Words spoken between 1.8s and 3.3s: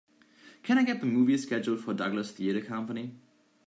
Douglas Theatre Company